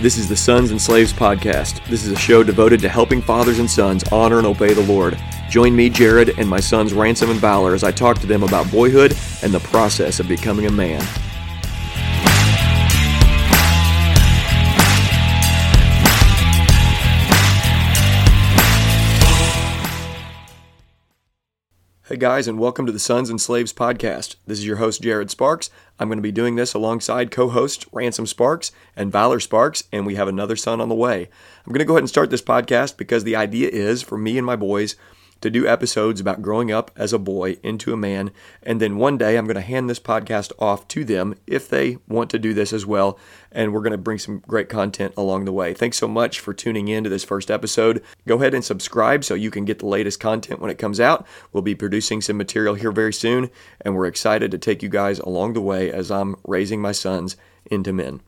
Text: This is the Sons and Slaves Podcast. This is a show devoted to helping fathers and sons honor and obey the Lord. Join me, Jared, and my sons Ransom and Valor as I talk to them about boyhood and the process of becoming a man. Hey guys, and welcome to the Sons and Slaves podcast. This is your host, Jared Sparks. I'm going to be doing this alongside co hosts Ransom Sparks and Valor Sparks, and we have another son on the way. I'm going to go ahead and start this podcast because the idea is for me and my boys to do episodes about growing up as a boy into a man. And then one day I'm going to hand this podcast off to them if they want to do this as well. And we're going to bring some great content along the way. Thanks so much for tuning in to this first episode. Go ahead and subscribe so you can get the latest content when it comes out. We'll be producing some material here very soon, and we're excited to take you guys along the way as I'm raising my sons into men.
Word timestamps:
This 0.00 0.16
is 0.16 0.30
the 0.30 0.36
Sons 0.36 0.70
and 0.70 0.80
Slaves 0.80 1.12
Podcast. 1.12 1.84
This 1.84 2.06
is 2.06 2.12
a 2.12 2.16
show 2.16 2.42
devoted 2.42 2.80
to 2.80 2.88
helping 2.88 3.20
fathers 3.20 3.58
and 3.58 3.70
sons 3.70 4.02
honor 4.04 4.38
and 4.38 4.46
obey 4.46 4.72
the 4.72 4.86
Lord. 4.86 5.18
Join 5.50 5.76
me, 5.76 5.90
Jared, 5.90 6.38
and 6.38 6.48
my 6.48 6.58
sons 6.58 6.94
Ransom 6.94 7.28
and 7.28 7.38
Valor 7.38 7.74
as 7.74 7.84
I 7.84 7.90
talk 7.90 8.18
to 8.20 8.26
them 8.26 8.42
about 8.42 8.70
boyhood 8.70 9.14
and 9.42 9.52
the 9.52 9.60
process 9.60 10.18
of 10.18 10.26
becoming 10.26 10.64
a 10.64 10.70
man. 10.70 11.06
Hey 22.10 22.16
guys, 22.16 22.48
and 22.48 22.58
welcome 22.58 22.86
to 22.86 22.92
the 22.92 22.98
Sons 22.98 23.30
and 23.30 23.40
Slaves 23.40 23.72
podcast. 23.72 24.34
This 24.44 24.58
is 24.58 24.66
your 24.66 24.78
host, 24.78 25.00
Jared 25.00 25.30
Sparks. 25.30 25.70
I'm 25.96 26.08
going 26.08 26.18
to 26.18 26.22
be 26.22 26.32
doing 26.32 26.56
this 26.56 26.74
alongside 26.74 27.30
co 27.30 27.48
hosts 27.48 27.86
Ransom 27.92 28.26
Sparks 28.26 28.72
and 28.96 29.12
Valor 29.12 29.38
Sparks, 29.38 29.84
and 29.92 30.04
we 30.04 30.16
have 30.16 30.26
another 30.26 30.56
son 30.56 30.80
on 30.80 30.88
the 30.88 30.94
way. 30.96 31.28
I'm 31.64 31.72
going 31.72 31.78
to 31.78 31.84
go 31.84 31.92
ahead 31.92 32.02
and 32.02 32.08
start 32.08 32.30
this 32.30 32.42
podcast 32.42 32.96
because 32.96 33.22
the 33.22 33.36
idea 33.36 33.68
is 33.68 34.02
for 34.02 34.18
me 34.18 34.36
and 34.38 34.44
my 34.44 34.56
boys 34.56 34.96
to 35.40 35.50
do 35.50 35.66
episodes 35.66 36.20
about 36.20 36.42
growing 36.42 36.70
up 36.70 36.90
as 36.96 37.12
a 37.12 37.18
boy 37.18 37.56
into 37.62 37.92
a 37.92 37.96
man. 37.96 38.30
And 38.62 38.80
then 38.80 38.96
one 38.96 39.18
day 39.18 39.36
I'm 39.36 39.46
going 39.46 39.54
to 39.54 39.60
hand 39.60 39.88
this 39.88 40.00
podcast 40.00 40.52
off 40.58 40.86
to 40.88 41.04
them 41.04 41.34
if 41.46 41.68
they 41.68 41.98
want 42.08 42.30
to 42.30 42.38
do 42.38 42.54
this 42.54 42.72
as 42.72 42.84
well. 42.86 43.18
And 43.52 43.72
we're 43.72 43.80
going 43.80 43.92
to 43.92 43.98
bring 43.98 44.18
some 44.18 44.38
great 44.40 44.68
content 44.68 45.14
along 45.16 45.44
the 45.44 45.52
way. 45.52 45.74
Thanks 45.74 45.98
so 45.98 46.08
much 46.08 46.40
for 46.40 46.54
tuning 46.54 46.88
in 46.88 47.04
to 47.04 47.10
this 47.10 47.24
first 47.24 47.50
episode. 47.50 48.02
Go 48.26 48.36
ahead 48.36 48.54
and 48.54 48.64
subscribe 48.64 49.24
so 49.24 49.34
you 49.34 49.50
can 49.50 49.64
get 49.64 49.78
the 49.78 49.86
latest 49.86 50.20
content 50.20 50.60
when 50.60 50.70
it 50.70 50.78
comes 50.78 51.00
out. 51.00 51.26
We'll 51.52 51.62
be 51.62 51.74
producing 51.74 52.20
some 52.20 52.36
material 52.36 52.74
here 52.74 52.92
very 52.92 53.12
soon, 53.12 53.50
and 53.80 53.94
we're 53.94 54.06
excited 54.06 54.50
to 54.50 54.58
take 54.58 54.82
you 54.82 54.88
guys 54.88 55.18
along 55.18 55.54
the 55.54 55.60
way 55.60 55.90
as 55.90 56.10
I'm 56.10 56.36
raising 56.44 56.80
my 56.80 56.92
sons 56.92 57.36
into 57.70 57.92
men. 57.92 58.20